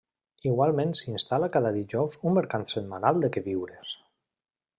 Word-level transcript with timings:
Igualment 0.51 0.93
s'hi 0.99 1.11
instal·la 1.11 1.49
cada 1.57 1.73
dijous 1.75 2.17
un 2.31 2.35
mercat 2.39 2.75
setmanal 2.77 3.23
de 3.27 3.31
queviures. 3.37 3.95